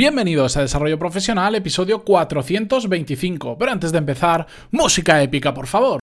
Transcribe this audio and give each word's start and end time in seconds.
Bienvenidos 0.00 0.56
a 0.56 0.62
Desarrollo 0.62 0.98
Profesional, 0.98 1.54
episodio 1.56 2.02
425. 2.02 3.58
Pero 3.58 3.70
antes 3.70 3.92
de 3.92 3.98
empezar, 3.98 4.46
música 4.70 5.22
épica, 5.22 5.52
por 5.52 5.66
favor. 5.66 6.00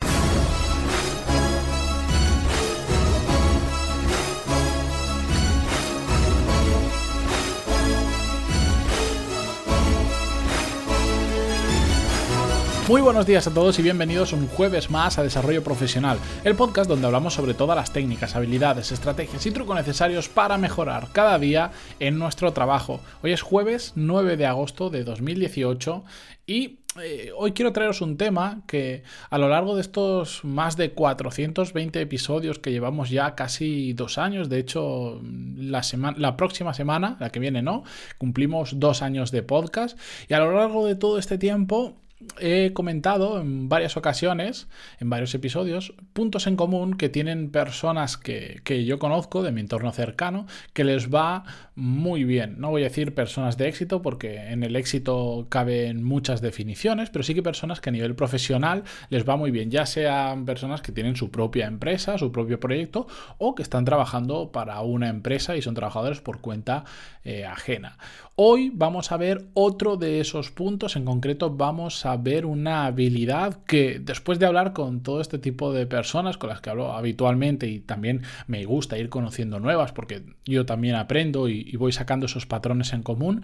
Muy 12.87 13.01
buenos 13.01 13.25
días 13.25 13.45
a 13.45 13.53
todos 13.53 13.77
y 13.79 13.81
bienvenidos 13.81 14.31
un 14.31 14.47
jueves 14.47 14.89
más 14.89 15.19
a 15.19 15.23
Desarrollo 15.23 15.61
Profesional, 15.61 16.19
el 16.45 16.55
podcast 16.55 16.89
donde 16.89 17.05
hablamos 17.05 17.33
sobre 17.33 17.53
todas 17.53 17.75
las 17.75 17.91
técnicas, 17.91 18.37
habilidades, 18.37 18.93
estrategias 18.93 19.45
y 19.45 19.51
trucos 19.51 19.75
necesarios 19.75 20.29
para 20.29 20.57
mejorar 20.57 21.09
cada 21.11 21.37
día 21.37 21.71
en 21.99 22.17
nuestro 22.17 22.53
trabajo. 22.53 23.01
Hoy 23.21 23.33
es 23.33 23.41
jueves 23.41 23.91
9 23.97 24.37
de 24.37 24.45
agosto 24.45 24.89
de 24.89 25.03
2018 25.03 26.05
y 26.45 26.79
eh, 27.03 27.31
hoy 27.35 27.51
quiero 27.51 27.73
traeros 27.73 27.99
un 27.99 28.15
tema 28.15 28.61
que 28.67 29.03
a 29.29 29.37
lo 29.37 29.49
largo 29.49 29.75
de 29.75 29.81
estos 29.81 30.45
más 30.45 30.77
de 30.77 30.91
420 30.91 31.99
episodios 31.99 32.57
que 32.57 32.71
llevamos 32.71 33.09
ya 33.09 33.35
casi 33.35 33.91
dos 33.91 34.17
años, 34.17 34.47
de 34.47 34.59
hecho 34.59 35.19
la, 35.57 35.81
la 36.15 36.37
próxima 36.37 36.73
semana, 36.73 37.17
la 37.19 37.31
que 37.31 37.41
viene 37.41 37.61
no, 37.61 37.83
cumplimos 38.17 38.79
dos 38.79 39.01
años 39.01 39.31
de 39.31 39.43
podcast 39.43 39.99
y 40.29 40.35
a 40.35 40.39
lo 40.39 40.53
largo 40.53 40.85
de 40.85 40.95
todo 40.95 41.19
este 41.19 41.37
tiempo 41.37 41.97
he 42.39 42.73
comentado 42.73 43.39
en 43.39 43.69
varias 43.69 43.95
ocasiones, 43.95 44.67
en 44.99 45.09
varios 45.09 45.35
episodios, 45.35 45.93
puntos 46.13 46.47
en 46.47 46.55
común 46.55 46.97
que 46.97 47.09
tienen 47.09 47.51
personas 47.51 48.17
que, 48.17 48.61
yo 48.85 48.99
conozco 48.99 49.43
de 49.43 49.51
mi 49.51 49.61
entorno 49.61 49.91
cercano, 49.91 50.47
que 50.73 50.83
les 50.83 51.13
va 51.13 51.43
muy 51.75 52.23
bien. 52.23 52.55
No 52.59 52.71
voy 52.71 52.81
a 52.81 52.85
decir 52.85 53.13
personas 53.13 53.57
de 53.57 53.67
éxito 53.67 54.01
porque 54.01 54.49
en 54.49 54.63
el 54.63 54.75
éxito 54.75 55.45
caben 55.49 56.03
muchas 56.03 56.41
definiciones, 56.41 57.09
pero 57.11 57.23
sí 57.23 57.35
que 57.35 57.43
personas 57.43 57.81
que 57.81 57.89
a 57.89 57.93
nivel 57.93 58.15
profesional 58.15 58.83
les 59.09 59.27
va 59.27 59.35
muy 59.37 59.51
bien, 59.51 59.69
ya 59.69 59.85
sean 59.85 60.45
personas 60.45 60.81
que 60.81 60.91
tienen 60.91 61.15
su 61.15 61.29
propia 61.29 61.67
empresa, 61.67 62.17
su 62.17 62.31
propio 62.31 62.59
proyecto, 62.59 63.07
o 63.37 63.53
que 63.53 63.63
están 63.63 63.85
trabajando 63.85 64.51
para 64.51 64.81
una 64.81 65.09
empresa 65.09 65.55
y 65.55 65.61
son 65.61 65.75
trabajadores 65.75 66.21
por 66.21 66.41
cuenta 66.41 66.83
eh, 67.23 67.45
ajena. 67.45 67.97
Hoy 68.39 68.69
vamos 68.71 69.11
a 69.11 69.17
ver 69.17 69.47
otro 69.55 69.97
de 69.97 70.19
esos 70.19 70.51
puntos, 70.51 70.95
en 70.95 71.05
concreto 71.05 71.49
vamos 71.49 72.05
a 72.05 72.17
ver 72.17 72.45
una 72.45 72.85
habilidad 72.85 73.63
que 73.65 73.97
después 73.97 74.37
de 74.37 74.45
hablar 74.45 74.73
con 74.73 75.01
todo 75.01 75.21
este 75.21 75.39
tipo 75.39 75.73
de 75.73 75.87
personas 75.87 76.37
con 76.37 76.51
las 76.51 76.61
que 76.61 76.69
hablo 76.69 76.93
habitualmente 76.93 77.65
y 77.67 77.79
también 77.79 78.21
me 78.45 78.63
gusta 78.65 78.99
ir 78.99 79.09
conociendo 79.09 79.59
nuevas 79.59 79.91
porque 79.91 80.21
yo 80.45 80.67
también 80.67 80.93
aprendo 80.93 81.49
y, 81.49 81.75
voy 81.77 81.91
sacando 81.91 82.27
esos 82.27 82.45
patrones 82.45 82.93
en 82.93 83.01
común, 83.01 83.41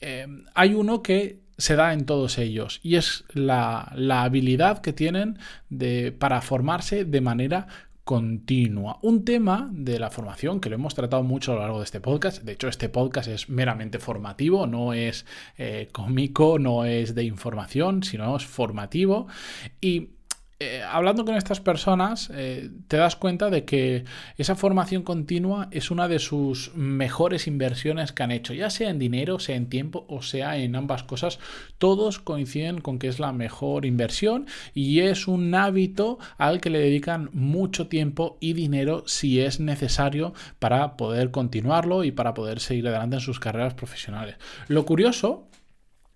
eh, 0.00 0.28
hay 0.54 0.74
uno 0.74 1.02
que 1.02 1.40
se 1.58 1.74
da 1.74 1.92
en 1.92 2.06
todos 2.06 2.38
ellos 2.38 2.78
y 2.84 2.94
es 2.94 3.24
la, 3.34 3.90
la 3.96 4.22
habilidad 4.22 4.80
que 4.80 4.92
tienen 4.92 5.40
de, 5.70 6.12
para 6.12 6.40
formarse 6.40 7.04
de 7.04 7.20
manera 7.20 7.66
continua. 8.10 8.98
Un 9.02 9.24
tema 9.24 9.70
de 9.72 10.00
la 10.00 10.10
formación 10.10 10.60
que 10.60 10.68
lo 10.68 10.74
hemos 10.74 10.96
tratado 10.96 11.22
mucho 11.22 11.52
a 11.52 11.54
lo 11.54 11.60
largo 11.60 11.78
de 11.78 11.84
este 11.84 12.00
podcast. 12.00 12.42
De 12.42 12.50
hecho, 12.50 12.66
este 12.66 12.88
podcast 12.88 13.28
es 13.28 13.48
meramente 13.48 14.00
formativo, 14.00 14.66
no 14.66 14.94
es 14.94 15.26
eh, 15.56 15.88
cómico, 15.92 16.58
no 16.58 16.84
es 16.84 17.14
de 17.14 17.22
información, 17.22 18.02
sino 18.02 18.34
es 18.34 18.44
formativo. 18.44 19.28
Y 19.80 20.08
eh, 20.62 20.82
hablando 20.82 21.24
con 21.24 21.36
estas 21.36 21.58
personas, 21.58 22.30
eh, 22.34 22.70
te 22.86 22.98
das 22.98 23.16
cuenta 23.16 23.48
de 23.48 23.64
que 23.64 24.04
esa 24.36 24.56
formación 24.56 25.02
continua 25.04 25.68
es 25.70 25.90
una 25.90 26.06
de 26.06 26.18
sus 26.18 26.74
mejores 26.74 27.46
inversiones 27.46 28.12
que 28.12 28.22
han 28.24 28.30
hecho, 28.30 28.52
ya 28.52 28.68
sea 28.68 28.90
en 28.90 28.98
dinero, 28.98 29.38
sea 29.38 29.56
en 29.56 29.70
tiempo 29.70 30.04
o 30.06 30.20
sea 30.20 30.58
en 30.58 30.76
ambas 30.76 31.02
cosas. 31.02 31.38
Todos 31.78 32.18
coinciden 32.18 32.82
con 32.82 32.98
que 32.98 33.08
es 33.08 33.18
la 33.18 33.32
mejor 33.32 33.86
inversión 33.86 34.48
y 34.74 35.00
es 35.00 35.28
un 35.28 35.54
hábito 35.54 36.18
al 36.36 36.60
que 36.60 36.68
le 36.68 36.80
dedican 36.80 37.30
mucho 37.32 37.88
tiempo 37.88 38.36
y 38.38 38.52
dinero 38.52 39.04
si 39.06 39.40
es 39.40 39.60
necesario 39.60 40.34
para 40.58 40.98
poder 40.98 41.30
continuarlo 41.30 42.04
y 42.04 42.12
para 42.12 42.34
poder 42.34 42.60
seguir 42.60 42.86
adelante 42.86 43.16
en 43.16 43.22
sus 43.22 43.40
carreras 43.40 43.72
profesionales. 43.72 44.36
Lo 44.68 44.84
curioso 44.84 45.49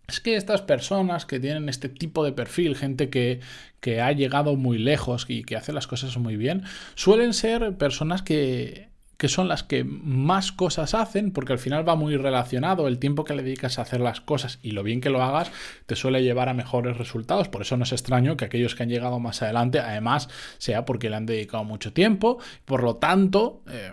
es 0.09 0.21
que 0.21 0.37
estas 0.37 0.63
personas 0.63 1.27
que 1.27 1.41
tienen 1.41 1.69
este 1.69 1.89
tipo 1.89 2.25
de 2.25 2.33
perfil, 2.33 2.77
gente 2.77 3.09
que, 3.11 3.41
que, 3.81 4.01
ha 4.01 4.13
llegado 4.13 4.57
muy 4.57 4.79
lejos 4.79 5.27
y 5.29 5.45
que 5.45 5.57
hace 5.57 5.73
las 5.73 5.87
cosas 5.87 6.17
muy 6.19 6.37
bien, 6.37 6.65
suelen 6.95 7.33
ser 7.33 7.77
personas 7.77 8.23
que, 8.23 8.89
que 9.17 9.29
son 9.29 9.49
las 9.49 9.63
que 9.63 9.85
más 9.85 10.53
cosas 10.53 10.95
hacen, 10.95 11.31
porque 11.33 11.53
al 11.53 11.59
final 11.59 11.89
va 11.89 11.97
muy 11.97 12.17
relacionado 12.17 12.89
el 12.89 12.99
tiempo 12.99 13.25
que 13.25 13.35
le 13.35 13.43
dedicas 13.43 13.79
a 13.79 13.83
hacer 13.83 14.01
las 14.01 14.21
cosas 14.21 14.59
y 14.63 14.73
lo 14.73 14.83
bien 14.83 15.01
que 15.01 15.11
lo 15.11 15.23
hagas 15.23 15.51
te 15.87 15.97
suele 15.97 16.23
llevar 16.23 16.49
a 16.49 16.55
mejores 16.55 16.99
resultados. 16.99 17.49
Por 17.49 17.63
eso 17.63 17.77
no 17.77 17.85
es 17.85 17.93
extraño 17.93 18.37
que 18.37 18.45
aquellos 18.45 18.75
que 18.75 18.83
han 18.83 18.89
llegado 18.89 19.19
más 19.21 19.43
adelante, 19.43 19.79
además, 19.79 20.29
sea 20.59 20.85
porque 20.85 21.11
le 21.11 21.17
han 21.17 21.27
dedicado 21.27 21.65
mucho 21.65 21.93
tiempo, 21.93 22.39
por 22.65 22.83
lo 22.83 22.97
tanto... 22.97 23.63
Eh, 23.71 23.93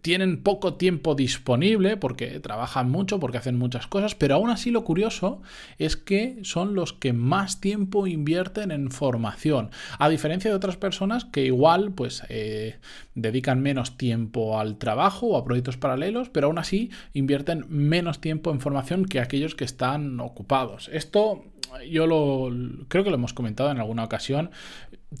tienen 0.00 0.42
poco 0.42 0.74
tiempo 0.74 1.14
disponible 1.14 1.96
porque 1.96 2.40
trabajan 2.40 2.90
mucho, 2.90 3.20
porque 3.20 3.38
hacen 3.38 3.58
muchas 3.58 3.86
cosas, 3.86 4.14
pero 4.14 4.34
aún 4.34 4.50
así 4.50 4.70
lo 4.70 4.84
curioso 4.84 5.42
es 5.78 5.96
que 5.96 6.38
son 6.42 6.74
los 6.74 6.92
que 6.92 7.12
más 7.12 7.60
tiempo 7.60 8.06
invierten 8.06 8.70
en 8.70 8.90
formación, 8.90 9.70
a 9.98 10.08
diferencia 10.08 10.50
de 10.50 10.56
otras 10.56 10.76
personas 10.76 11.24
que 11.24 11.44
igual 11.44 11.92
pues 11.92 12.22
eh, 12.28 12.78
dedican 13.14 13.60
menos 13.60 13.96
tiempo 13.96 14.58
al 14.58 14.78
trabajo 14.78 15.28
o 15.28 15.36
a 15.36 15.44
proyectos 15.44 15.76
paralelos, 15.76 16.28
pero 16.28 16.48
aún 16.48 16.58
así 16.58 16.90
invierten 17.12 17.64
menos 17.68 18.20
tiempo 18.20 18.50
en 18.50 18.60
formación 18.60 19.04
que 19.04 19.20
aquellos 19.20 19.54
que 19.54 19.64
están 19.64 20.20
ocupados. 20.20 20.90
Esto 20.92 21.44
yo 21.90 22.06
lo 22.06 22.50
creo 22.88 23.04
que 23.04 23.10
lo 23.10 23.16
hemos 23.16 23.34
comentado 23.34 23.70
en 23.70 23.78
alguna 23.78 24.04
ocasión 24.04 24.50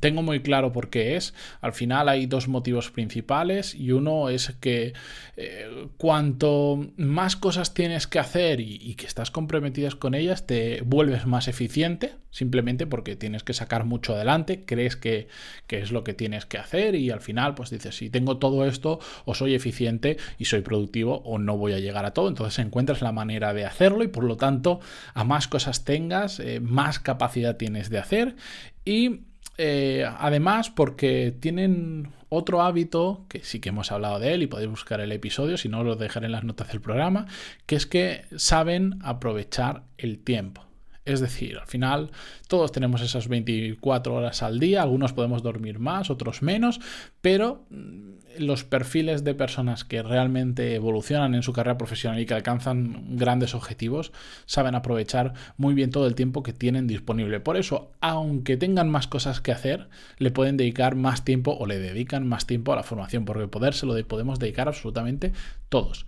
tengo 0.00 0.22
muy 0.22 0.40
claro 0.40 0.72
por 0.72 0.90
qué 0.90 1.16
es. 1.16 1.34
Al 1.60 1.72
final 1.72 2.08
hay 2.08 2.26
dos 2.26 2.48
motivos 2.48 2.90
principales 2.90 3.74
y 3.74 3.92
uno 3.92 4.28
es 4.28 4.54
que 4.60 4.92
eh, 5.36 5.88
cuanto 5.96 6.88
más 6.96 7.36
cosas 7.36 7.74
tienes 7.74 8.06
que 8.06 8.18
hacer 8.18 8.60
y, 8.60 8.94
que 8.94 9.06
estás 9.06 9.30
comprometidas 9.30 9.94
con 9.94 10.14
ellas, 10.14 10.46
te 10.46 10.82
vuelves 10.82 11.26
más 11.26 11.48
eficiente, 11.48 12.16
simplemente 12.30 12.86
porque 12.86 13.16
tienes 13.16 13.44
que 13.44 13.54
sacar 13.54 13.84
mucho 13.84 14.14
adelante, 14.14 14.64
crees 14.64 14.96
que, 14.96 15.28
que, 15.66 15.80
es 15.80 15.92
lo 15.92 16.04
que 16.04 16.14
tienes 16.14 16.46
que 16.46 16.58
hacer 16.58 16.94
y 16.94 17.10
al 17.10 17.20
final 17.20 17.54
pues 17.54 17.70
dices, 17.70 17.96
si 17.96 18.10
tengo 18.10 18.38
todo 18.38 18.66
esto, 18.66 18.98
o 19.24 19.34
soy 19.34 19.54
eficiente 19.54 20.16
y 20.38 20.46
soy 20.46 20.60
productivo 20.60 21.22
o 21.24 21.38
no 21.38 21.56
voy 21.56 21.72
a 21.72 21.78
llegar 21.78 22.04
a 22.04 22.12
todo. 22.12 22.28
Entonces 22.28 22.58
encuentras 22.58 23.00
la 23.00 23.12
manera 23.12 23.54
de 23.54 23.64
hacerlo 23.64 24.02
y 24.02 24.08
por 24.08 24.24
lo 24.24 24.36
tanto 24.36 24.80
a 25.14 25.24
más 25.24 25.48
cosas 25.48 25.84
tengas, 25.84 26.40
eh, 26.40 26.60
más 26.60 26.98
capacidad 26.98 27.56
tienes 27.56 27.88
de 27.90 27.98
hacer 27.98 28.36
y 28.84 29.27
eh, 29.58 30.08
además, 30.18 30.70
porque 30.70 31.36
tienen 31.38 32.12
otro 32.28 32.62
hábito, 32.62 33.24
que 33.28 33.42
sí 33.42 33.60
que 33.60 33.70
hemos 33.70 33.90
hablado 33.90 34.20
de 34.20 34.34
él 34.34 34.42
y 34.42 34.46
podéis 34.46 34.70
buscar 34.70 35.00
el 35.00 35.12
episodio, 35.12 35.56
si 35.56 35.68
no 35.68 35.82
lo 35.82 35.96
dejaré 35.96 36.26
en 36.26 36.32
las 36.32 36.44
notas 36.44 36.68
del 36.68 36.80
programa, 36.80 37.26
que 37.66 37.76
es 37.76 37.86
que 37.86 38.24
saben 38.36 38.98
aprovechar 39.02 39.82
el 39.96 40.18
tiempo. 40.18 40.67
Es 41.08 41.20
decir, 41.20 41.56
al 41.56 41.66
final 41.66 42.10
todos 42.48 42.70
tenemos 42.70 43.00
esas 43.00 43.28
24 43.28 44.14
horas 44.14 44.42
al 44.42 44.60
día, 44.60 44.82
algunos 44.82 45.14
podemos 45.14 45.42
dormir 45.42 45.78
más, 45.78 46.10
otros 46.10 46.42
menos, 46.42 46.80
pero 47.22 47.64
mm, 47.70 48.40
los 48.40 48.64
perfiles 48.64 49.24
de 49.24 49.34
personas 49.34 49.84
que 49.84 50.02
realmente 50.02 50.74
evolucionan 50.74 51.34
en 51.34 51.42
su 51.42 51.54
carrera 51.54 51.78
profesional 51.78 52.20
y 52.20 52.26
que 52.26 52.34
alcanzan 52.34 53.16
grandes 53.16 53.54
objetivos 53.54 54.12
saben 54.44 54.74
aprovechar 54.74 55.32
muy 55.56 55.72
bien 55.72 55.90
todo 55.90 56.06
el 56.06 56.14
tiempo 56.14 56.42
que 56.42 56.52
tienen 56.52 56.86
disponible. 56.86 57.40
Por 57.40 57.56
eso, 57.56 57.90
aunque 58.02 58.58
tengan 58.58 58.90
más 58.90 59.06
cosas 59.06 59.40
que 59.40 59.50
hacer, 59.52 59.88
le 60.18 60.30
pueden 60.30 60.58
dedicar 60.58 60.94
más 60.94 61.24
tiempo 61.24 61.56
o 61.58 61.64
le 61.64 61.78
dedican 61.78 62.28
más 62.28 62.46
tiempo 62.46 62.74
a 62.74 62.76
la 62.76 62.82
formación, 62.82 63.24
porque 63.24 63.48
poder 63.48 63.72
se 63.72 63.86
lo 63.86 63.98
podemos 64.06 64.38
dedicar 64.38 64.68
absolutamente 64.68 65.32
todos. 65.70 66.04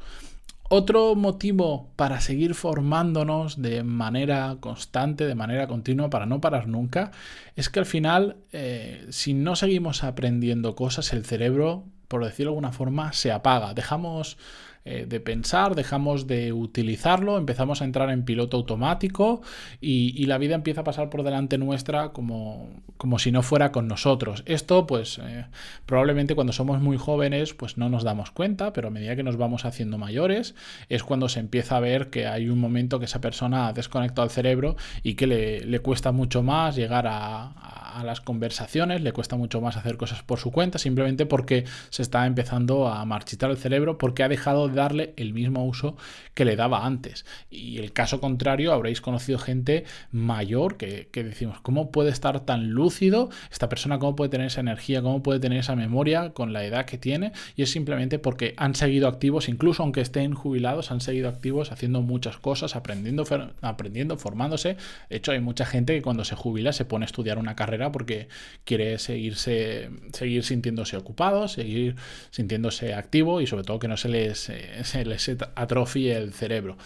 Otro 0.72 1.16
motivo 1.16 1.90
para 1.96 2.20
seguir 2.20 2.54
formándonos 2.54 3.60
de 3.60 3.82
manera 3.82 4.56
constante, 4.60 5.26
de 5.26 5.34
manera 5.34 5.66
continua, 5.66 6.10
para 6.10 6.26
no 6.26 6.40
parar 6.40 6.68
nunca, 6.68 7.10
es 7.56 7.68
que 7.68 7.80
al 7.80 7.86
final, 7.86 8.36
eh, 8.52 9.04
si 9.10 9.34
no 9.34 9.56
seguimos 9.56 10.04
aprendiendo 10.04 10.76
cosas, 10.76 11.12
el 11.12 11.24
cerebro, 11.24 11.86
por 12.06 12.24
decirlo 12.24 12.52
de 12.52 12.54
alguna 12.54 12.70
forma, 12.70 13.12
se 13.12 13.32
apaga. 13.32 13.74
Dejamos 13.74 14.38
eh, 14.86 15.04
de 15.06 15.20
pensar, 15.20 15.74
dejamos 15.74 16.26
de 16.26 16.54
utilizarlo, 16.54 17.36
empezamos 17.36 17.82
a 17.82 17.84
entrar 17.84 18.08
en 18.08 18.24
piloto 18.24 18.56
automático 18.56 19.42
y, 19.80 20.24
la 20.24 20.38
vida 20.38 20.54
empieza 20.54 20.82
a 20.82 20.84
pasar 20.84 21.10
por 21.10 21.22
delante 21.22 21.58
nuestra 21.58 22.12
como, 22.12 22.70
como 22.96 23.18
si 23.18 23.32
no 23.32 23.42
fuera 23.42 23.72
con 23.72 23.88
nosotros. 23.88 24.42
Esto, 24.46 24.86
pues, 24.86 25.18
eh, 25.18 25.46
probablemente 25.86 26.34
cuando 26.34 26.52
somos 26.52 26.80
muy 26.80 26.96
jóvenes, 26.96 27.52
pues 27.52 27.76
no 27.76 27.90
nos 27.90 28.04
damos 28.04 28.30
cuenta, 28.30 28.72
pero 28.72 28.88
a 28.88 28.90
medida 28.90 29.16
que 29.16 29.22
nos 29.22 29.36
vamos 29.36 29.64
haciendo 29.64 29.98
mayores, 29.98 30.54
es 30.88 31.02
cuando 31.02 31.28
se 31.28 31.40
empieza 31.40 31.76
a 31.76 31.80
ver 31.80 32.08
que 32.08 32.26
hay 32.26 32.48
un 32.48 32.58
momento 32.58 33.00
que 33.00 33.06
esa 33.06 33.20
persona 33.20 33.68
ha 33.68 33.72
desconectado 33.72 34.24
el 34.24 34.30
cerebro 34.30 34.76
y 35.02 35.14
que 35.14 35.26
le, 35.26 35.60
le 35.60 35.80
cuesta 35.80 36.12
mucho 36.12 36.42
más 36.42 36.76
llegar 36.76 37.06
a 37.06 37.80
a 37.94 38.04
las 38.04 38.20
conversaciones, 38.20 39.02
le 39.02 39.12
cuesta 39.12 39.36
mucho 39.36 39.60
más 39.60 39.76
hacer 39.76 39.96
cosas 39.96 40.22
por 40.22 40.38
su 40.38 40.50
cuenta, 40.50 40.78
simplemente 40.78 41.26
porque 41.26 41.64
se 41.90 42.02
está 42.02 42.26
empezando 42.26 42.88
a 42.88 43.04
marchitar 43.04 43.50
el 43.50 43.56
cerebro, 43.56 43.98
porque 43.98 44.22
ha 44.22 44.28
dejado 44.28 44.68
de 44.68 44.69
darle 44.70 45.14
el 45.16 45.32
mismo 45.32 45.64
uso 45.64 45.96
que 46.34 46.44
le 46.44 46.56
daba 46.56 46.86
antes. 46.86 47.24
Y 47.50 47.78
el 47.78 47.92
caso 47.92 48.20
contrario, 48.20 48.72
habréis 48.72 49.00
conocido 49.00 49.38
gente 49.38 49.84
mayor 50.12 50.76
que, 50.76 51.08
decimos, 51.12 51.60
¿cómo 51.60 51.90
puede 51.90 52.10
estar 52.10 52.40
tan 52.40 52.70
lúcido 52.70 53.30
esta 53.50 53.68
persona? 53.68 53.98
¿Cómo 53.98 54.16
puede 54.16 54.30
tener 54.30 54.46
esa 54.46 54.60
energía? 54.60 55.02
¿Cómo 55.02 55.22
puede 55.22 55.40
tener 55.40 55.58
esa 55.58 55.76
memoria 55.76 56.30
con 56.30 56.52
la 56.52 56.64
edad 56.64 56.86
que 56.86 56.98
tiene? 56.98 57.32
Y 57.56 57.62
es 57.62 57.70
simplemente 57.70 58.18
porque 58.18 58.54
han 58.56 58.74
seguido 58.74 59.08
activos, 59.08 59.48
incluso 59.48 59.82
aunque 59.82 60.00
estén 60.00 60.34
jubilados, 60.34 60.90
han 60.90 61.00
seguido 61.00 61.28
activos 61.28 61.72
haciendo 61.72 62.02
muchas 62.02 62.38
cosas, 62.38 62.76
aprendiendo, 62.76 63.24
aprendiendo, 63.60 64.16
formándose. 64.16 64.76
De 65.08 65.16
hecho, 65.16 65.32
hay 65.32 65.40
mucha 65.40 65.66
gente 65.66 65.94
que 65.94 66.02
cuando 66.02 66.24
se 66.24 66.36
jubila 66.36 66.72
se 66.72 66.84
pone 66.84 67.04
a 67.04 67.06
estudiar 67.06 67.38
una 67.38 67.56
carrera 67.56 67.92
porque 67.92 68.28
quiere 68.64 68.98
seguirse, 68.98 69.90
seguir 70.12 70.44
sintiéndose 70.44 70.96
ocupado, 70.96 71.48
seguir 71.48 71.96
sintiéndose 72.30 72.94
activo 72.94 73.40
y 73.40 73.46
sobre 73.46 73.64
todo 73.64 73.78
que 73.78 73.88
no 73.88 73.96
se 73.96 74.08
les, 74.08 74.48
se 74.84 75.04
les 75.04 75.30
atrofie 75.54 76.16
el 76.16 76.32
cerebro. 76.32 76.76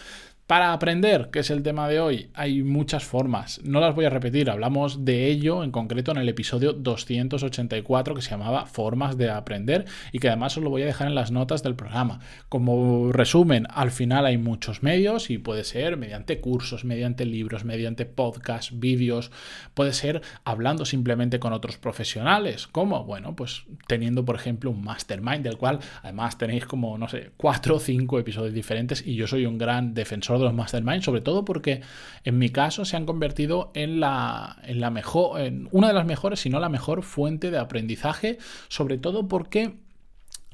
Para 0.47 0.73
aprender, 0.73 1.31
que 1.31 1.39
es 1.39 1.49
el 1.49 1.63
tema 1.63 1.89
de 1.89 1.99
hoy, 1.99 2.29
hay 2.35 2.61
muchas 2.61 3.03
formas. 3.03 3.59
No 3.63 3.79
las 3.79 3.95
voy 3.95 4.05
a 4.05 4.11
repetir, 4.11 4.51
hablamos 4.51 5.03
de 5.03 5.25
ello 5.25 5.63
en 5.63 5.71
concreto 5.71 6.11
en 6.11 6.17
el 6.17 6.29
episodio 6.29 6.71
284 6.71 8.13
que 8.13 8.21
se 8.21 8.29
llamaba 8.29 8.67
Formas 8.67 9.17
de 9.17 9.31
aprender 9.31 9.85
y 10.11 10.19
que 10.19 10.27
además 10.27 10.55
os 10.55 10.63
lo 10.63 10.69
voy 10.69 10.83
a 10.83 10.85
dejar 10.85 11.07
en 11.07 11.15
las 11.15 11.31
notas 11.31 11.63
del 11.63 11.73
programa. 11.73 12.19
Como 12.47 13.11
resumen, 13.11 13.65
al 13.71 13.89
final 13.89 14.27
hay 14.27 14.37
muchos 14.37 14.83
medios 14.83 15.31
y 15.31 15.39
puede 15.39 15.63
ser 15.63 15.97
mediante 15.97 16.39
cursos, 16.39 16.85
mediante 16.85 17.25
libros, 17.25 17.65
mediante 17.65 18.05
podcasts, 18.05 18.79
vídeos, 18.79 19.31
puede 19.73 19.93
ser 19.93 20.21
hablando 20.43 20.85
simplemente 20.85 21.39
con 21.39 21.53
otros 21.53 21.77
profesionales. 21.77 22.67
¿Cómo? 22.67 23.03
Bueno, 23.03 23.35
pues 23.35 23.63
teniendo 23.87 24.23
por 24.25 24.35
ejemplo 24.35 24.69
un 24.69 24.83
mastermind 24.83 25.43
del 25.43 25.57
cual 25.57 25.79
además 26.03 26.37
tenéis 26.37 26.65
como, 26.65 26.99
no 26.99 27.07
sé, 27.07 27.31
cuatro 27.35 27.77
o 27.77 27.79
cinco 27.79 28.19
episodios 28.19 28.53
diferentes 28.53 29.03
y 29.03 29.15
yo 29.15 29.25
soy 29.25 29.47
un 29.47 29.57
gran 29.57 29.95
defensor 29.95 30.34
de 30.39 30.45
los 30.45 30.53
mastermind, 30.53 31.01
sobre 31.01 31.21
todo 31.21 31.45
porque 31.45 31.81
en 32.23 32.37
mi 32.37 32.49
caso 32.49 32.85
se 32.85 32.97
han 32.97 33.05
convertido 33.05 33.71
en 33.73 33.99
la, 33.99 34.57
en 34.63 34.81
la 34.81 34.89
mejor, 34.89 35.41
en 35.41 35.67
una 35.71 35.87
de 35.87 35.93
las 35.93 36.05
mejores, 36.05 36.39
si 36.39 36.49
no 36.49 36.59
la 36.59 36.69
mejor 36.69 37.03
fuente 37.03 37.51
de 37.51 37.57
aprendizaje, 37.57 38.37
sobre 38.67 38.97
todo 38.97 39.27
porque 39.27 39.75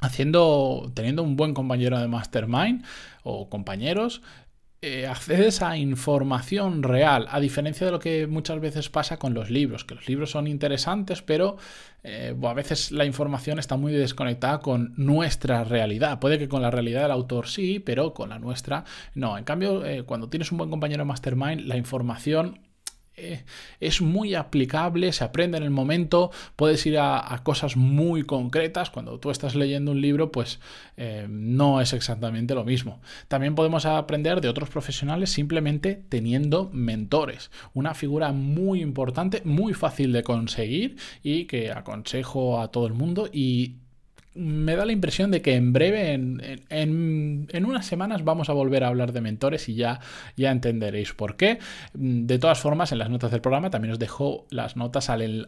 haciendo, 0.01 0.91
teniendo 0.93 1.23
un 1.23 1.35
buen 1.35 1.53
compañero 1.53 1.99
de 1.99 2.07
mastermind 2.07 2.83
o 3.23 3.49
compañeros, 3.49 4.21
eh, 4.83 5.05
accedes 5.05 5.61
a 5.61 5.77
información 5.77 6.81
real, 6.81 7.27
a 7.29 7.39
diferencia 7.39 7.85
de 7.85 7.91
lo 7.91 7.99
que 7.99 8.25
muchas 8.25 8.59
veces 8.59 8.89
pasa 8.89 9.17
con 9.17 9.35
los 9.35 9.51
libros, 9.51 9.85
que 9.85 9.93
los 9.93 10.07
libros 10.07 10.31
son 10.31 10.47
interesantes, 10.47 11.21
pero 11.21 11.57
eh, 12.03 12.35
a 12.41 12.53
veces 12.55 12.91
la 12.91 13.05
información 13.05 13.59
está 13.59 13.77
muy 13.77 13.93
desconectada 13.93 14.59
con 14.59 14.95
nuestra 14.97 15.63
realidad. 15.63 16.19
Puede 16.19 16.39
que 16.39 16.49
con 16.49 16.63
la 16.63 16.71
realidad 16.71 17.03
del 17.03 17.11
autor 17.11 17.47
sí, 17.47 17.79
pero 17.79 18.15
con 18.15 18.29
la 18.29 18.39
nuestra 18.39 18.83
no. 19.13 19.37
En 19.37 19.43
cambio, 19.43 19.85
eh, 19.85 20.01
cuando 20.03 20.29
tienes 20.29 20.51
un 20.51 20.57
buen 20.57 20.71
compañero 20.71 21.05
mastermind, 21.05 21.67
la 21.67 21.77
información 21.77 22.59
eh, 23.17 23.43
es 23.79 24.01
muy 24.01 24.35
aplicable, 24.35 25.11
se 25.11 25.23
aprende 25.23 25.57
en 25.57 25.63
el 25.63 25.69
momento, 25.69 26.31
puedes 26.55 26.85
ir 26.85 26.97
a, 26.97 27.39
cosas 27.43 27.75
muy 27.75 28.23
concretas. 28.23 28.89
Cuando 28.89 29.19
tú 29.19 29.31
estás 29.31 29.55
leyendo 29.55 29.91
un 29.91 30.01
libro, 30.01 30.31
pues 30.31 30.59
eh, 30.97 31.27
no 31.29 31.81
es 31.81 31.93
exactamente 31.93 32.55
lo 32.55 32.63
mismo. 32.63 33.01
También 33.27 33.55
podemos 33.55 33.85
aprender 33.85 34.41
de 34.41 34.49
otros 34.49 34.69
profesionales 34.69 35.29
simplemente 35.31 36.01
teniendo 36.09 36.69
mentores. 36.73 37.51
Una 37.73 37.93
figura 37.93 38.31
muy 38.31 38.81
importante, 38.81 39.41
muy 39.45 39.73
fácil 39.73 40.13
de 40.13 40.23
conseguir 40.23 40.97
y 41.21 41.45
que 41.45 41.71
aconsejo 41.71 42.61
a 42.61 42.71
todo 42.71 42.87
el 42.87 42.93
mundo 42.93 43.29
y 43.31 43.75
me 44.33 44.75
da 44.75 44.85
la 44.85 44.93
impresión 44.93 45.29
de 45.31 45.41
que 45.41 45.55
en 45.55 45.73
breve, 45.73 46.13
en, 46.13 47.65
unas 47.65 47.85
semanas, 47.85 48.23
vamos 48.23 48.49
a 48.49 48.53
volver 48.53 48.83
a 48.83 48.87
hablar 48.87 49.11
de 49.11 49.21
mentores 49.21 49.67
y 49.67 49.75
ya, 49.75 49.99
ya 50.37 50.51
entenderéis 50.51 51.13
por 51.13 51.35
qué. 51.35 51.59
De 51.93 52.39
todas 52.39 52.59
formas, 52.59 52.91
en 52.91 52.99
las 52.99 53.09
notas 53.09 53.31
del 53.31 53.41
programa 53.41 53.69
también 53.69 53.91
os 53.91 53.99
dejo 53.99 54.47
las 54.49 54.77
notas 54.77 55.09
al, 55.09 55.45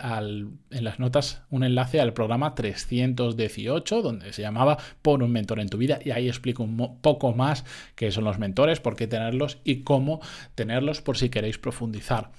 en 0.72 0.84
las 0.84 1.00
notas 1.00 1.44
un 1.50 1.64
enlace 1.64 2.02
al 2.02 2.14
programa 2.14 2.56
318, 2.56 4.02
donde 4.02 4.34
se 4.34 4.42
llamaba 4.42 4.78
Pon 5.02 5.22
un 5.22 5.32
mentor 5.32 5.60
en 5.60 5.70
tu 5.70 5.78
vida, 5.78 6.00
y 6.04 6.12
ahí 6.12 6.28
explico 6.28 6.64
un 6.64 7.00
poco 7.02 7.34
más 7.34 7.64
qué 7.96 8.12
son 8.12 8.26
los 8.26 8.38
mentores, 8.38 8.80
por 8.82 8.96
qué 8.96 9.08
tenerlos 9.08 9.60
y 9.64 9.84
cómo 9.84 10.20
tenerlos 10.56 11.02
por 11.02 11.18
si 11.18 11.30
queréis 11.30 11.58
profundizar. 11.58 12.32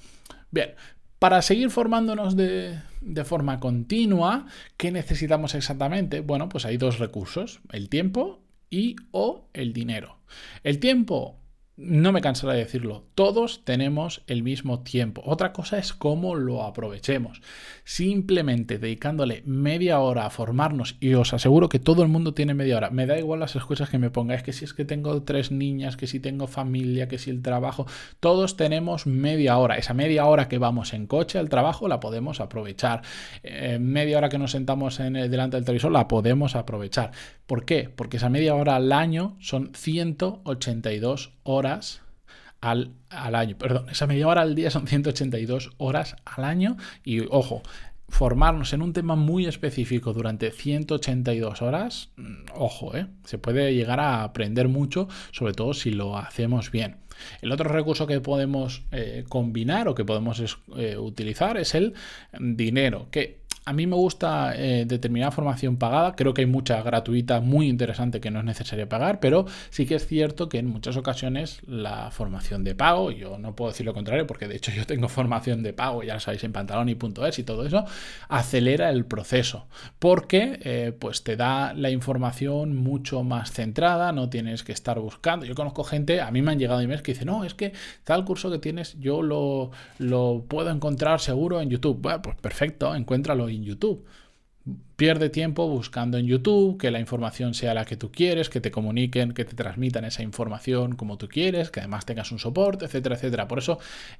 Bien, 0.55 0.75
para 1.25 1.41
seguir 1.41 1.71
formándonos 1.71 2.37
de, 2.37 2.83
forma 3.25 3.59
continua, 3.59 4.45
¿qué 4.77 4.91
necesitamos 4.91 5.55
exactamente? 5.55 6.21
Bueno, 6.21 6.51
pues 6.51 6.67
hay 6.67 6.77
dos 6.77 6.99
recursos, 6.99 7.61
el 7.73 7.89
tiempo 7.89 8.43
y 8.69 8.97
o 9.11 9.49
el 9.55 9.73
dinero. 9.73 10.19
El 10.65 10.81
tiempo 10.81 11.41
no 11.77 12.13
me 12.13 12.21
cansaré 12.21 12.53
de 12.53 12.59
decirlo, 12.61 13.05
todos 13.17 13.65
tenemos 13.65 14.23
el 14.29 14.45
mismo 14.45 14.85
tiempo. 14.85 15.23
Otra 15.25 15.53
cosa 15.53 15.77
es 15.79 15.93
cómo 15.93 16.37
lo 16.37 16.63
aprovechemos. 16.63 17.43
Simplemente 17.83 18.79
dedicándole 18.79 19.43
media 19.45 19.99
hora 19.99 20.25
a 20.25 20.31
formarnos, 20.31 20.97
y 21.01 21.15
os 21.15 21.35
aseguro 21.35 21.69
que 21.69 21.81
todo 21.81 22.03
el 22.03 22.09
mundo 22.09 22.33
tiene 22.33 22.55
media 22.55 22.77
hora. 22.77 22.91
Me 22.91 23.07
da 23.07 23.19
igual 23.19 23.41
las 23.41 23.57
excusas 23.57 23.91
que 23.91 23.99
me 23.99 24.11
pongáis, 24.11 24.45
que 24.45 24.53
si 24.53 24.65
es 24.65 24.73
que 24.73 24.85
tengo 24.85 25.25
tres 25.25 25.51
niñas, 25.51 25.97
que 25.97 26.07
si 26.07 26.21
tengo 26.21 26.47
familia, 26.47 27.09
que 27.09 27.19
si 27.19 27.31
el 27.31 27.43
trabajo, 27.43 27.87
todos 28.21 28.57
tenemos 28.57 29.07
media 29.07 29.59
hora. 29.59 29.77
Esa 29.77 29.95
media 29.95 30.27
hora 30.27 30.49
que 30.49 30.59
vamos 30.59 30.93
en 30.93 31.09
coche 31.09 31.41
al 31.41 31.49
trabajo 31.49 31.89
la 31.89 31.99
podemos 31.99 32.41
aprovechar. 32.41 33.03
Eh, 33.43 33.79
media 33.81 34.19
hora 34.19 34.29
que 34.29 34.39
nos 34.39 34.53
sentamos 34.53 35.01
en 35.01 35.15
delante 35.15 35.57
del 35.57 35.65
televisor 35.65 35.91
la 35.91 36.07
podemos 36.07 36.55
aprovechar. 36.55 37.11
¿Por 37.47 37.65
qué? 37.65 37.91
Porque 37.95 38.17
esa 38.17 38.31
media 38.31 38.55
hora 38.55 38.77
al 38.77 38.93
año 38.93 39.37
son 39.41 39.73
182 39.75 41.33
horas 41.43 42.03
al, 42.61 42.93
al, 43.11 43.35
año. 43.35 43.57
Perdón, 43.59 43.89
esa 43.91 44.07
media 44.07 44.29
hora 44.29 44.43
al 44.43 44.55
día 44.55 44.71
son 44.71 44.87
182 44.87 45.73
horas 45.77 46.17
al 46.25 46.45
año. 46.45 46.77
Y 47.05 47.21
ojo, 47.21 47.63
formarnos 48.09 48.73
en 48.73 48.83
un 48.83 48.93
tema 48.93 49.17
muy 49.17 49.47
específico 49.47 50.13
durante 50.13 50.51
182 50.51 51.63
horas, 51.63 52.11
mm, 52.17 52.45
ojo, 52.55 52.97
¿eh? 52.97 53.07
se 53.25 53.39
puede 53.39 53.75
llegar 53.75 54.01
a 54.01 54.23
aprender 54.23 54.69
mucho, 54.69 55.09
sobre 55.33 55.53
todo 55.53 55.75
si 55.75 55.91
lo 55.91 56.17
hacemos 56.17 56.71
bien. 56.71 56.97
El 57.43 57.53
otro 57.53 57.69
recurso 57.69 58.07
que 58.07 58.21
podemos 58.21 58.83
eh, 58.93 59.25
combinar 59.29 59.89
o 59.89 59.95
que 59.95 60.05
podemos 60.05 60.59
eh, 60.77 60.97
utilizar 60.97 61.57
es 61.57 61.75
el 61.75 61.95
dinero, 62.39 63.09
que 63.11 63.41
a 63.67 63.73
mí 63.73 63.87
me 63.87 63.97
gusta 63.97 64.55
eh, 64.57 64.85
determinada 64.87 65.31
formación 65.31 65.77
pagada, 65.77 66.15
creo 66.15 66.35
que 66.35 66.43
hay 66.43 66.47
mucha 66.47 66.83
gratuita 66.83 67.41
muy 67.41 67.69
interesante 67.69 68.21
que 68.21 68.31
no 68.31 68.41
es 68.41 68.45
necesario 68.45 68.89
pagar, 68.89 69.21
pero 69.21 69.47
sí 69.71 69.87
que 69.87 69.95
es 69.95 70.07
cierto 70.07 70.49
que 70.49 70.59
en 70.59 70.67
muchas 70.67 70.97
ocasiones 70.97 71.61
la 71.67 72.11
formación 72.11 72.63
de 72.65 72.75
pago, 72.75 73.11
yo 73.11 73.39
no 73.39 73.57
puedo 73.57 73.71
decir 73.71 73.87
lo 73.87 73.95
contrario 73.95 74.27
porque 74.27 74.49
de 74.49 74.57
hecho 74.57 74.71
yo 74.73 74.87
tengo 74.87 75.09
formación 75.15 75.63
de 75.63 75.73
pago, 75.73 76.03
ya 76.03 76.15
lo 76.15 76.21
sabéis 76.21 76.45
en 76.45 76.53
pantaloni.es 76.53 77.39
y 77.39 77.45
todo 77.45 77.65
eso, 77.65 77.85
acelera 78.29 78.91
el 78.91 79.07
proceso 79.07 79.67
porque 79.99 80.59
eh, 80.63 80.93
pues 80.99 81.25
te 81.25 81.37
da 81.37 81.73
la 81.73 81.91
información 81.91 82.77
mucho 82.77 83.23
más 83.23 83.53
centrada, 83.53 84.13
no 84.13 84.29
tienes 84.29 84.63
que 84.63 84.73
estar 84.73 84.99
buscando. 84.99 85.47
Yo 85.47 85.55
conozco 85.55 85.85
gente, 85.85 86.21
a 86.21 86.31
mí 86.31 86.43
me 86.43 86.53
han 86.53 86.59
llegado 86.59 86.81
emails 86.81 87.03
que 87.03 87.13
dicen, 87.13 87.29
no, 87.29 87.45
es 87.45 87.55
que 87.55 87.73
tal 88.05 88.25
curso 88.25 88.51
que 88.51 88.59
tienes 88.59 88.99
yo 89.01 89.23
lo, 89.23 89.71
lo 89.99 90.45
puedo 90.49 90.71
encontrar 90.71 91.21
seguro 91.21 91.61
en 91.61 91.71
YouTube. 91.71 91.99
Bueno, 92.01 92.23
pues 92.23 92.37
perfecto, 92.37 92.95
encuéntralo 92.95 93.49
YouTube. 93.63 94.05
Pierde 94.97 95.29
tiempo 95.29 95.69
buscando 95.69 96.17
en 96.17 96.27
YouTube 96.27 96.79
que 96.79 96.91
la 96.91 96.99
información 96.99 97.53
sea 97.53 97.75
la 97.75 97.85
que 97.85 97.99
tú 97.99 98.11
quieres, 98.11 98.49
que 98.49 98.63
te 98.63 98.71
comuniquen, 98.71 99.35
que 99.35 99.45
te 99.45 99.55
transmitan 99.55 100.07
esa 100.07 100.23
información 100.23 100.97
como 100.97 101.19
tú 101.19 101.29
quieres, 101.29 101.71
que 101.71 101.81
además 101.81 102.07
tengas 102.07 102.33
un 102.33 102.39
soporte, 102.39 102.87
etcétera, 102.87 103.17
etcétera. 103.17 103.47
Por 103.47 103.59
eso 103.59 103.79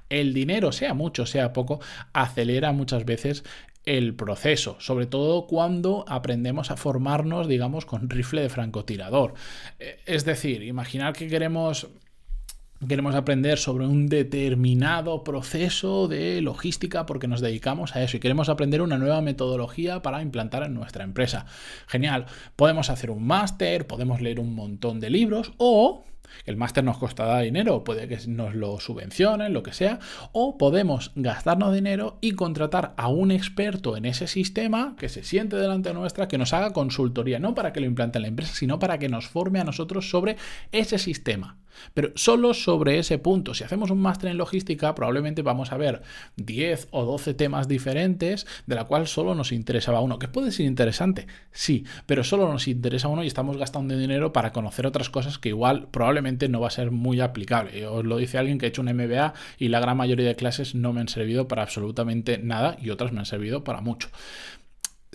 el 0.09 0.33
dinero, 0.35 0.71
sea 0.71 0.93
mucho, 0.93 1.25
sea 1.25 1.51
poco, 1.51 1.79
acelera 2.13 2.71
muchas 2.73 3.05
veces 3.05 3.43
el 3.85 4.15
proceso, 4.15 4.77
sobre 4.79 5.05
todo 5.05 5.47
cuando 5.47 6.05
aprendemos 6.07 6.71
a 6.71 6.77
formarnos, 6.77 7.47
digamos, 7.47 7.85
con 7.85 8.09
rifle 8.09 8.41
de 8.41 8.49
francotirador. 8.49 9.33
Eh, 9.79 9.99
es 10.05 10.25
decir, 10.25 10.63
imaginar 10.63 11.13
que 11.13 11.27
queremos 11.27 11.87
queremos 12.87 13.15
aprender 13.15 13.57
sobre 13.57 13.87
un 13.87 14.07
determinado 14.07 15.23
proceso 15.23 16.07
de 16.07 16.41
logística 16.41 17.05
porque 17.05 17.27
nos 17.27 17.41
dedicamos 17.41 17.95
a 17.95 18.03
eso 18.03 18.17
y 18.17 18.19
queremos 18.19 18.49
aprender 18.49 18.81
una 18.81 18.97
nueva 18.97 19.21
metodología 19.21 20.01
para 20.01 20.21
implantar 20.21 20.63
en 20.63 20.73
nuestra 20.73 21.03
empresa. 21.03 21.45
Genial, 21.87 22.25
podemos 22.55 22.89
hacer 22.89 23.11
un 23.11 23.25
máster, 23.25 23.87
podemos 23.87 24.21
leer 24.21 24.39
un 24.39 24.53
montón 24.55 24.99
de 24.99 25.09
libros 25.09 25.53
o 25.57 26.03
El 26.45 26.57
máster 26.57 26.83
nos 26.83 26.97
costará 26.97 27.39
dinero, 27.39 27.83
puede 27.83 28.07
que 28.07 28.17
nos 28.27 28.55
lo 28.55 28.79
subvencionen, 28.79 29.53
lo 29.53 29.63
que 29.63 29.73
sea, 29.73 29.99
o 30.31 30.57
podemos 30.57 31.11
gastarnos 31.15 31.73
dinero 31.73 32.17
y 32.21 32.31
contratar 32.31 32.93
a 32.97 33.07
un 33.07 33.31
experto 33.31 33.97
en 33.97 34.05
ese 34.05 34.27
sistema 34.27 34.95
que 34.97 35.09
se 35.09 35.23
siente 35.23 35.55
delante 35.55 35.93
nuestra, 35.93 36.27
que 36.27 36.37
nos 36.37 36.53
haga 36.53 36.73
consultoría, 36.73 37.39
no 37.39 37.55
para 37.55 37.73
que 37.73 37.79
lo 37.79 37.85
implante 37.85 38.17
en 38.17 38.23
la 38.23 38.27
empresa, 38.29 38.53
sino 38.55 38.79
para 38.79 38.97
que 38.97 39.09
nos 39.09 39.27
forme 39.27 39.59
a 39.59 39.63
nosotros 39.63 40.09
sobre 40.09 40.37
ese 40.71 40.97
sistema. 40.97 41.57
Pero 41.93 42.11
solo 42.15 42.53
sobre 42.53 42.99
ese 42.99 43.17
punto. 43.17 43.53
Si 43.53 43.63
hacemos 43.63 43.91
un 43.91 43.99
máster 43.99 44.29
en 44.29 44.37
logística, 44.37 44.95
probablemente 44.95 45.41
vamos 45.41 45.71
a 45.71 45.77
ver 45.77 46.01
10 46.37 46.87
o 46.91 47.05
12 47.05 47.33
temas 47.33 47.67
diferentes, 47.67 48.47
de 48.65 48.75
la 48.75 48.85
cual 48.85 49.07
solo 49.07 49.35
nos 49.35 49.51
interesaba 49.51 49.99
uno. 49.99 50.19
Que 50.19 50.27
puede 50.27 50.51
ser 50.51 50.65
interesante, 50.65 51.27
sí, 51.51 51.85
pero 52.05 52.23
solo 52.23 52.51
nos 52.51 52.67
interesa 52.67 53.07
uno 53.07 53.23
y 53.23 53.27
estamos 53.27 53.57
gastando 53.57 53.97
dinero 53.97 54.33
para 54.33 54.51
conocer 54.51 54.85
otras 54.85 55.09
cosas 55.09 55.37
que 55.37 55.49
igual 55.49 55.87
probablemente 55.91 56.14
no 56.21 56.59
va 56.59 56.67
a 56.67 56.71
ser 56.71 56.91
muy 56.91 57.19
aplicable. 57.21 57.85
Os 57.87 58.05
lo 58.05 58.17
dice 58.17 58.37
alguien 58.37 58.57
que 58.57 58.65
ha 58.65 58.69
hecho 58.69 58.81
un 58.81 58.93
MBA 58.93 59.33
y 59.57 59.69
la 59.69 59.79
gran 59.79 59.97
mayoría 59.97 60.27
de 60.27 60.35
clases 60.35 60.75
no 60.75 60.93
me 60.93 61.01
han 61.01 61.07
servido 61.07 61.47
para 61.47 61.63
absolutamente 61.63 62.37
nada 62.37 62.77
y 62.81 62.89
otras 62.89 63.11
me 63.11 63.19
han 63.19 63.25
servido 63.25 63.63
para 63.63 63.81
mucho 63.81 64.09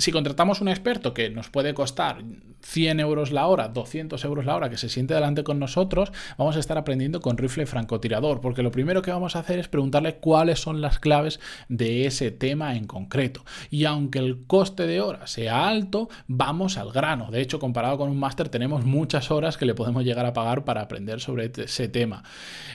si 0.01 0.13
contratamos 0.13 0.61
un 0.61 0.69
experto 0.69 1.13
que 1.13 1.31
nos 1.31 1.51
puede 1.51 1.75
costar 1.75 2.23
100 2.63 3.01
euros 3.01 3.33
la 3.33 3.47
hora, 3.47 3.69
200 3.69 4.25
euros 4.25 4.45
la 4.45 4.57
hora, 4.57 4.71
que 4.71 4.77
se 4.77 4.89
siente 4.89 5.15
delante 5.15 5.45
con 5.45 5.59
nosotros, 5.59 6.13
vamos 6.39 6.57
a 6.57 6.61
estar 6.61 6.79
aprendiendo 6.79 7.21
con 7.21 7.39
rifle 7.39 7.67
francotirador, 7.67 8.41
porque 8.41 8.63
lo 8.63 8.71
primero 8.71 9.03
que 9.03 9.11
vamos 9.11 9.37
a 9.37 9.41
hacer 9.41 9.59
es 9.59 9.69
preguntarle 9.69 10.17
cuáles 10.17 10.61
son 10.61 10.81
las 10.81 10.99
claves 10.99 11.41
de 11.69 12.07
ese 12.07 12.31
tema 12.31 12.77
en 12.77 12.87
concreto. 12.87 13.45
Y 13.71 13.85
aunque 13.85 14.19
el 14.19 14.47
coste 14.47 14.87
de 14.87 15.01
hora 15.01 15.27
sea 15.27 15.69
alto, 15.69 16.09
vamos 16.27 16.77
al 16.77 16.93
grano. 16.93 17.31
De 17.31 17.41
hecho, 17.41 17.59
comparado 17.59 17.99
con 17.99 18.11
un 18.11 18.19
máster, 18.19 18.49
tenemos 18.49 18.85
muchas 18.85 19.31
horas 19.31 19.57
que 19.57 19.67
le 19.67 19.75
podemos 19.75 20.05
llegar 20.05 20.27
a 20.27 20.33
pagar 20.33 20.65
para 20.65 20.83
aprender 20.83 21.21
sobre 21.21 21.51
ese 21.57 21.89
tema. 21.89 22.23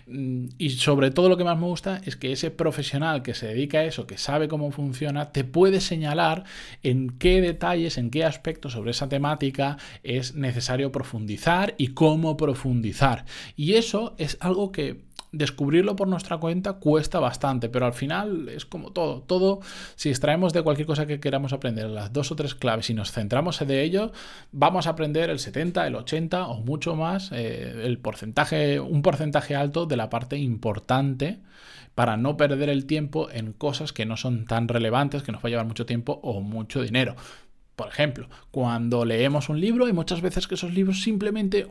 Mm, 0.07 0.47
y 0.57 0.71
sobre 0.71 1.11
todo 1.11 1.29
lo 1.29 1.37
que 1.37 1.43
más 1.43 1.57
me 1.57 1.65
gusta 1.65 2.01
es 2.05 2.15
que 2.15 2.31
ese 2.31 2.51
profesional 2.51 3.21
que 3.21 3.33
se 3.33 3.47
dedica 3.47 3.79
a 3.79 3.83
eso, 3.83 4.07
que 4.07 4.17
sabe 4.17 4.47
cómo 4.47 4.71
funciona, 4.71 5.31
te 5.31 5.43
puede 5.43 5.81
señalar 5.81 6.43
en 6.83 7.09
qué 7.17 7.41
detalles, 7.41 7.97
en 7.97 8.09
qué 8.09 8.23
aspectos 8.23 8.73
sobre 8.73 8.91
esa 8.91 9.09
temática 9.09 9.74
es 10.03 10.35
necesario 10.35 10.91
profundizar 10.91 11.75
y 11.77 11.89
cómo 11.89 12.37
profundizar. 12.37 13.25
Y 13.55 13.73
eso 13.73 14.15
es 14.17 14.37
algo 14.39 14.71
que 14.71 15.05
descubrirlo 15.35 15.95
por 15.95 16.07
nuestra 16.07 16.37
cuenta 16.37 16.73
cuesta 16.73 17.19
bastante, 17.19 17.67
pero 17.67 17.85
al 17.85 17.93
final 17.93 18.47
es 18.49 18.65
como 18.65 18.91
todo. 18.91 19.21
Todo, 19.21 19.59
si 19.95 20.09
extraemos 20.09 20.53
de 20.53 20.61
cualquier 20.61 20.87
cosa 20.87 21.05
que 21.05 21.19
queramos 21.19 21.51
aprender 21.51 21.89
las 21.89 22.13
dos 22.13 22.31
o 22.31 22.35
tres 22.35 22.55
claves 22.55 22.89
y 22.89 22.93
nos 22.93 23.11
centramos 23.11 23.61
en 23.61 23.71
ello, 23.71 24.11
vamos 24.51 24.87
a 24.87 24.91
aprender 24.91 25.29
el 25.29 25.39
70, 25.39 25.85
el 25.87 25.95
80 25.95 26.47
o 26.47 26.61
mucho 26.61 26.95
más, 26.95 27.31
eh, 27.33 27.81
el 27.83 27.99
porcentaje, 27.99 28.79
un 28.79 29.01
porcentaje 29.01 29.55
alto 29.55 29.85
de 29.85 29.97
la 29.97 30.09
parte 30.09 30.37
importante 30.37 31.39
para 31.95 32.17
no 32.17 32.35
perder 32.35 32.69
el 32.69 32.85
tiempo 32.85 33.29
en 33.31 33.53
cosas 33.53 33.93
que 33.93 34.05
no 34.05 34.17
son 34.17 34.45
tan 34.45 34.67
relevantes, 34.67 35.23
que 35.23 35.31
nos 35.31 35.43
va 35.43 35.47
a 35.47 35.49
llevar 35.49 35.65
mucho 35.65 35.85
tiempo 35.85 36.19
o 36.23 36.41
mucho 36.41 36.81
dinero. 36.81 37.15
Por 37.75 37.87
ejemplo, 37.87 38.29
cuando 38.51 39.05
leemos 39.05 39.49
un 39.49 39.59
libro, 39.59 39.85
hay 39.85 39.93
muchas 39.93 40.21
veces 40.21 40.47
que 40.47 40.55
esos 40.55 40.73
libros 40.73 41.01
simplemente 41.01 41.67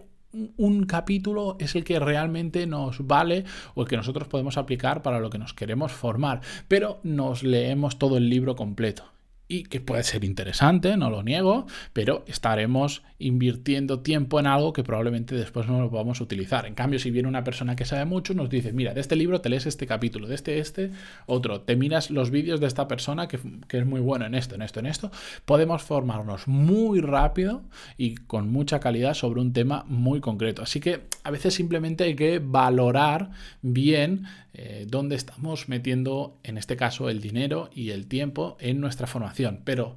un 0.57 0.85
capítulo 0.85 1.57
es 1.61 1.75
el 1.77 1.85
que 1.85 1.99
realmente 1.99 2.67
nos 2.67 3.07
vale 3.07 3.45
o 3.75 3.83
el 3.83 3.89
que 3.89 3.97
nosotros 3.97 4.29
podemos 4.29 4.57
aplicar 4.57 5.03
para 5.03 5.21
lo 5.21 5.31
que 5.31 5.39
nos 5.39 5.55
queremos 5.55 5.93
formar, 5.93 6.41
pero 6.69 7.01
nos 7.05 7.43
leemos 7.43 7.99
todo 7.99 8.17
el 8.17 8.29
libro 8.29 8.57
completo 8.57 9.14
y 9.47 9.65
que 9.65 9.81
puede 9.81 10.03
ser 10.05 10.25
interesante, 10.25 10.97
no 10.97 11.11
lo 11.11 11.23
niego, 11.23 11.67
pero 11.93 12.25
estaremos 12.27 13.03
invirtiendo 13.19 14.01
tiempo 14.01 14.41
en 14.41 14.47
algo 14.47 14.73
que 14.73 14.83
probablemente 14.83 15.35
después 15.35 15.67
no 15.67 15.81
lo 15.81 15.91
podamos 15.91 16.21
utilizar. 16.21 16.67
En 16.67 16.75
cambio, 16.75 16.99
si 16.99 17.11
viene 17.11 17.29
una 17.29 17.45
persona 17.45 17.77
que 17.77 17.85
sabe 17.85 18.05
mucho, 18.07 18.35
nos 18.35 18.49
dice, 18.49 18.73
mira, 18.73 18.95
de 18.95 19.01
este 19.01 19.17
libro 19.17 19.41
te 19.41 19.51
lees 19.51 19.67
este 19.67 19.87
capítulo, 19.87 20.29
de 20.29 20.35
este, 20.35 20.59
este, 20.59 20.91
otro, 21.27 21.61
te 21.61 21.77
miras 21.77 22.11
los 22.11 22.31
vídeos 22.31 22.61
de 22.61 22.67
esta 22.67 22.89
persona 22.89 23.29
que, 23.29 23.39
que 23.69 23.79
es 23.79 23.87
muy 23.87 24.01
bueno 24.01 24.25
en 24.25 24.35
esto, 24.35 24.55
en 24.55 24.63
esto, 24.63 24.81
en 24.81 24.87
esto, 24.87 25.11
podemos 25.45 25.83
formarnos 25.83 26.49
muy 26.49 27.01
rápido 27.01 27.63
y 27.99 28.15
con 28.15 28.51
mucha 28.51 28.81
calidad 28.81 29.15
sobre 29.15 29.41
un 29.41 29.53
tema 29.53 29.85
muy 29.89 30.21
concreto. 30.21 30.63
Así 30.63 30.81
que 30.81 31.03
a 31.23 31.31
veces 31.31 31.55
simplemente 31.55 32.05
hay 32.05 32.17
que 32.17 32.39
valorar 32.39 33.31
bien 33.61 34.25
eh, 34.57 34.87
dónde 34.89 35.17
estamos 35.17 35.69
metiendo, 35.69 36.39
en 36.45 36.59
este 36.59 36.77
caso, 36.77 37.11
el 37.11 37.21
dinero 37.21 37.71
y 37.75 37.91
el 37.91 38.07
tiempo 38.07 38.57
en 38.61 38.81
nuestra 38.81 39.09
formación. 39.09 39.34
Pero 39.65 39.97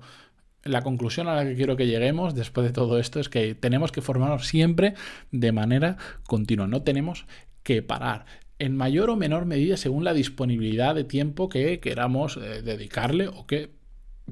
la 0.63 0.81
conclusión 0.81 1.27
a 1.27 1.35
la 1.35 1.45
que 1.45 1.55
quiero 1.55 1.77
que 1.77 1.87
lleguemos 1.87 2.35
después 2.35 2.67
de 2.67 2.73
todo 2.73 2.99
esto 2.99 3.19
es 3.19 3.29
que 3.29 3.55
tenemos 3.55 3.91
que 3.91 4.01
formarnos 4.01 4.47
siempre 4.47 4.95
de 5.31 5.51
manera 5.51 5.97
continua, 6.25 6.67
no 6.67 6.83
tenemos 6.83 7.25
que 7.63 7.81
parar 7.81 8.25
en 8.59 8.75
mayor 8.75 9.09
o 9.09 9.15
menor 9.15 9.45
medida 9.45 9.77
según 9.77 10.03
la 10.03 10.13
disponibilidad 10.13 10.95
de 10.95 11.03
tiempo 11.03 11.49
que 11.49 11.79
queramos 11.79 12.37
eh, 12.37 12.61
dedicarle 12.61 13.27
o 13.27 13.45
que 13.45 13.76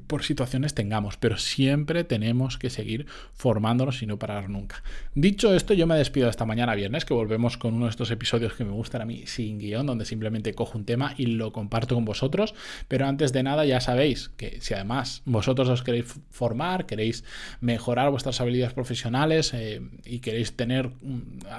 por 0.06 0.24
situaciones 0.24 0.74
tengamos, 0.74 1.16
pero 1.16 1.38
siempre 1.38 2.04
tenemos 2.04 2.58
que 2.58 2.70
seguir 2.70 3.06
formándonos 3.32 4.02
y 4.02 4.06
no 4.06 4.18
parar 4.18 4.48
nunca. 4.50 4.82
Dicho 5.14 5.54
esto, 5.54 5.74
yo 5.74 5.86
me 5.86 5.96
despido 5.96 6.28
esta 6.28 6.44
mañana 6.44 6.74
viernes, 6.74 7.04
que 7.04 7.14
volvemos 7.14 7.56
con 7.56 7.74
uno 7.74 7.86
de 7.86 7.90
estos 7.90 8.10
episodios 8.10 8.52
que 8.52 8.64
me 8.64 8.72
gustan 8.72 9.02
a 9.02 9.06
mí 9.06 9.22
sin 9.26 9.58
guion, 9.58 9.86
donde 9.86 10.04
simplemente 10.04 10.54
cojo 10.54 10.76
un 10.76 10.84
tema 10.84 11.14
y 11.16 11.26
lo 11.26 11.52
comparto 11.52 11.94
con 11.94 12.04
vosotros. 12.04 12.54
Pero 12.88 13.06
antes 13.06 13.32
de 13.32 13.42
nada, 13.42 13.64
ya 13.64 13.80
sabéis 13.80 14.30
que 14.36 14.60
si 14.60 14.74
además 14.74 15.22
vosotros 15.24 15.68
os 15.68 15.82
queréis 15.82 16.06
formar, 16.30 16.86
queréis 16.86 17.24
mejorar 17.60 18.10
vuestras 18.10 18.40
habilidades 18.40 18.74
profesionales 18.74 19.52
eh, 19.54 19.80
y 20.04 20.18
queréis 20.18 20.56
tener 20.56 20.90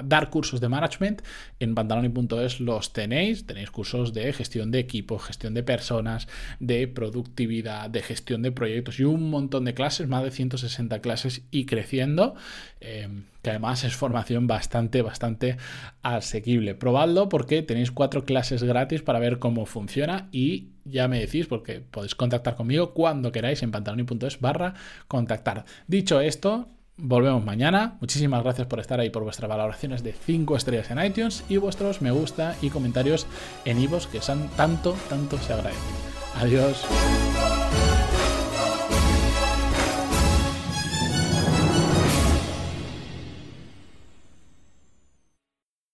dar 0.03 0.29
cursos 0.29 0.62
de 0.62 0.70
management, 0.70 1.22
en 1.60 1.75
pantaloni.es 1.75 2.60
los 2.60 2.94
tenéis. 2.94 3.46
Tenéis 3.46 3.72
cursos 3.72 4.13
de 4.13 4.32
gestión 4.32 4.72
de 4.72 4.79
equipo, 4.79 5.17
gestión 5.17 5.53
de 5.53 5.63
personas, 5.63 6.27
de 6.60 6.88
productividad, 6.88 7.89
de 7.89 8.01
gestión 8.01 8.26
de 8.36 8.51
proyectos 8.51 9.00
y 9.00 9.03
un 9.03 9.29
montón 9.29 9.65
de 9.65 9.74
clases, 9.74 10.07
más 10.07 10.24
de 10.24 10.31
160 10.31 11.00
clases 11.00 11.43
y 11.51 11.65
creciendo, 11.65 12.36
eh, 12.81 13.07
que 13.41 13.50
además 13.50 13.84
es 13.84 13.96
formación 13.96 14.48
bastante, 14.48 15.01
bastante 15.01 15.57
asequible. 16.01 16.75
Probadlo 16.75 17.29
porque 17.29 17.62
tenéis 17.63 17.91
cuatro 17.91 18.25
clases 18.25 18.63
gratis 18.63 19.01
para 19.01 19.19
ver 19.19 19.39
cómo 19.39 19.65
funciona 19.65 20.27
y 20.31 20.69
ya 20.84 21.07
me 21.07 21.19
decís 21.19 21.48
porque 21.48 21.79
podéis 21.79 22.15
contactar 22.15 22.55
conmigo 22.55 22.93
cuando 22.93 23.31
queráis 23.31 23.63
en 23.63 23.72
pantaloni.es 23.72 24.41
barra 24.41 24.74
contactar. 25.07 25.65
Dicho 25.88 26.19
esto, 26.19 26.67
Volvemos 27.00 27.46
mañana. 27.46 27.96
Muchísimas 28.01 28.43
gracias 28.43 28.65
por 28.65 28.79
estar 28.79 29.00
ahí, 29.00 29.12
por 29.12 29.24
vuestras 29.24 29.48
valoraciones 29.48 30.01
de 30.01 30.13
5 30.13 30.57
estrellas 30.57 30.89
en 30.89 31.03
iTunes 31.05 31.43
y 31.48 31.57
vuestros 31.57 32.01
me 32.01 32.10
gusta 32.10 32.55
y 32.60 32.72
comentarios 32.72 33.27
en 33.65 33.79
iVoox 33.79 34.07
que 34.07 34.19
son 34.19 34.50
tanto, 34.57 34.98
tanto 35.07 35.38
se 35.38 35.53
agradecen. 35.53 35.84
Adiós. 36.41 36.88